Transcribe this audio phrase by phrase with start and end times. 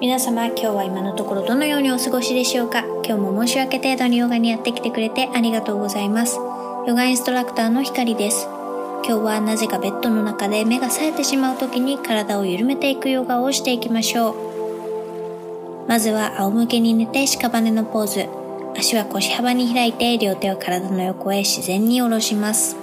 [0.00, 2.84] 皆様今日は今のところどのようにお過ごしでしょうか？
[3.02, 6.36] 今日も申し訳程度にヨガにやってきてくれてありがとうございます。
[6.86, 8.46] ヨガインストラクターのひかりです。
[9.04, 15.88] 今日はなぜかベッドの中で目が冴えてしまう時に体を緩めていくヨガをしていきましょう。
[15.88, 18.28] まずは仰向けに寝て屍のポーズ。
[18.78, 22.76] 足は腰幅に開いて両手を体の横へ自然に下ろします。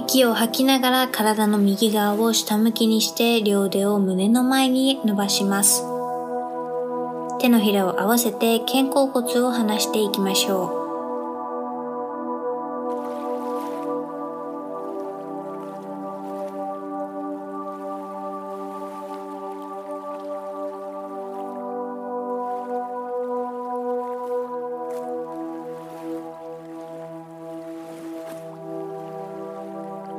[0.00, 5.82] 息を吐きながら体の右側を下向きにして両腕を胸の前に伸ばします。
[7.38, 10.79] 手のひらを合わせて肩甲骨を離していきましょう。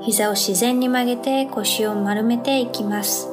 [0.03, 3.30] 膝を自然に曲げて腰を丸めていきます。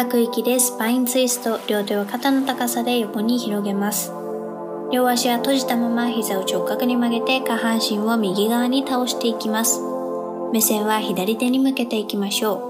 [0.00, 4.10] 吐く息でスパインツイスト、両手を肩の高さで横に広げます。
[4.90, 9.78] 両足は閉じたまま膝を直角に曲げて下半身を右側に倒していきます。
[10.54, 12.69] 目線は左手に向けていきましょう。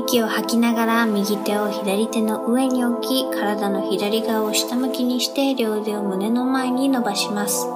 [0.00, 7.66] 息を吐きながら右手を左手の上に置き、体の左側を下向きにして両腕を胸の前に伸ばします。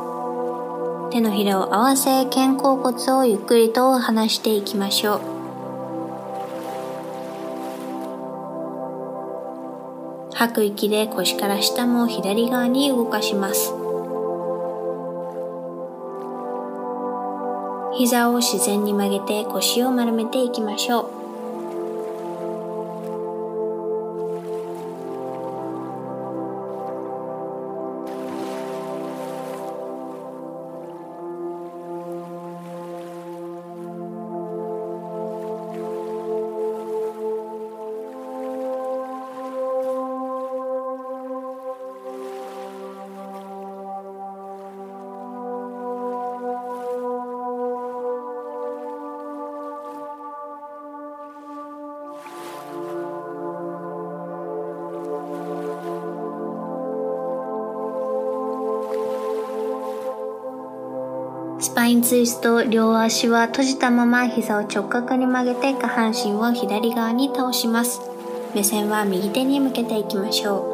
[1.10, 5.20] 手のひらを合わせ肩甲骨をゆっくりと離していきましょう。
[10.34, 13.74] 吐く息で腰から下も左側に動かします。
[17.96, 21.23] 膝を自然に曲げて腰を丸めていきましょう。
[61.84, 68.00] スパインツイスト、両足は閉じたまま膝を直角に曲げて下半身を左側に倒します。
[68.54, 70.73] 目線は右手に向けていきましょう。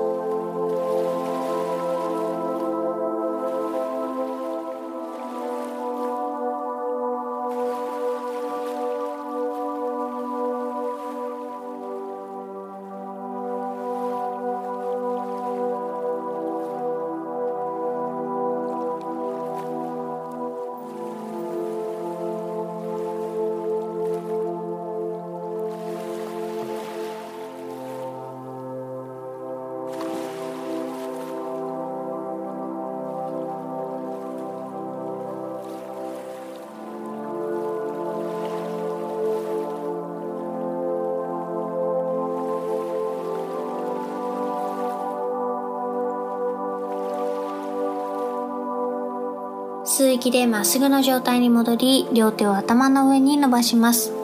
[50.00, 54.14] 吸う息でまっすぐの状態に戻り、両手を頭の上に伸ばします。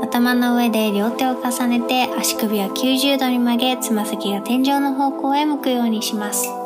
[0.00, 6.61] 頭の上で両手を重ねて足首は90度に曲げ、つま先が天井の方向へ向くようにします。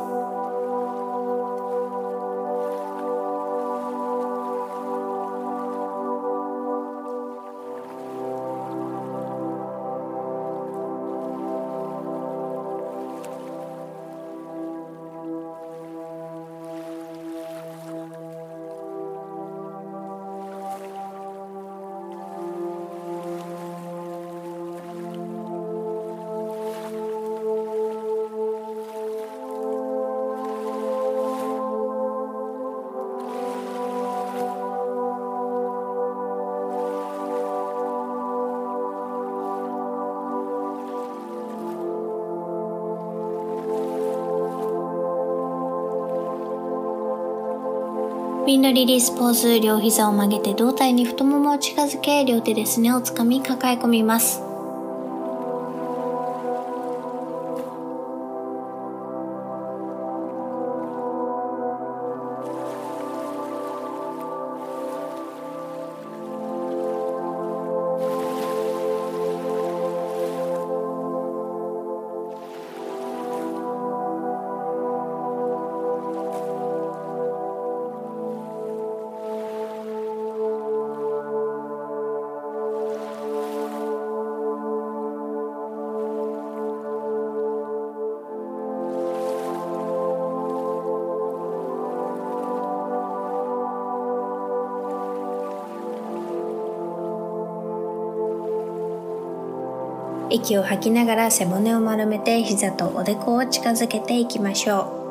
[48.47, 54.46] ピンのリリースポーズ、両膝を曲げて胴体に太ももを近づけ、両手ですねをつかみ抱え込みます。
[100.37, 105.07] 息を吐きながら背骨を丸めて膝とおでこを近づけていきましょう。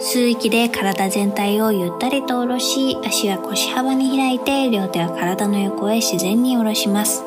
[0.00, 7.23] 吸う息で体全体をゆったりと下ろし、足は腰幅に開いて、両手は体の横へ自然に下ろします。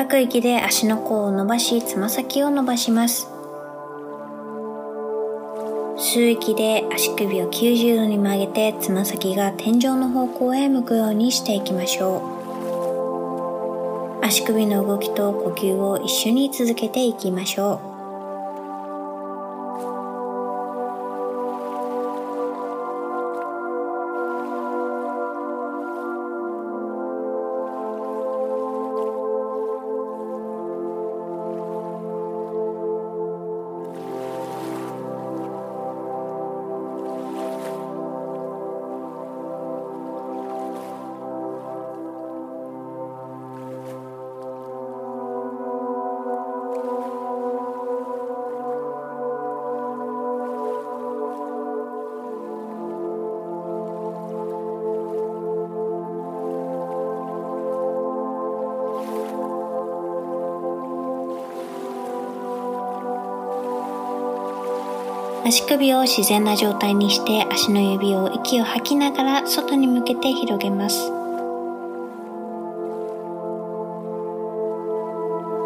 [0.00, 3.28] 吐く息で足の甲を伸ばし、つま先を伸ばします。
[5.98, 12.22] 吸う息で足首を90度に曲げて、つま先が天井の方向へ向くようにしていきましょ
[14.22, 14.24] う。
[14.24, 17.89] 足首の動きと呼吸を一緒に続けていきましょう。
[65.50, 71.10] 足首を自然な状態にして足の指を息を吐きながら外に向けて広げます。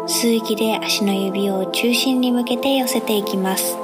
[0.07, 3.77] 吸う息で足の指を中心に向けて寄せていきます。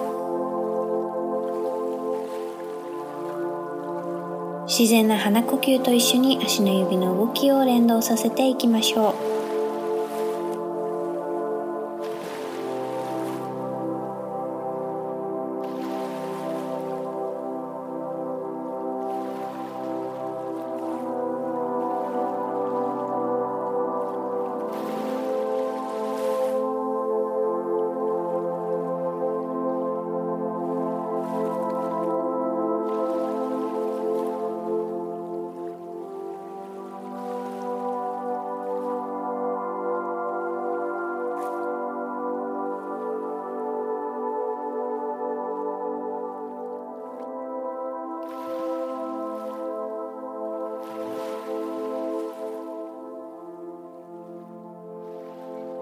[4.68, 9.31] 自然な鼻呼吸と一緒に足の指の動きを連動させていきましょう。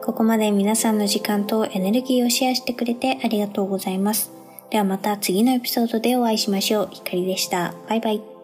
[0.04, 4.32] ここまで皆さんの時間とエネルギーをシェアしてくれてありがとうございます。
[4.70, 6.90] ではまた次のエピソードでお会いしましょう。
[6.92, 7.74] ひかりでした。
[7.88, 8.39] バイバイ。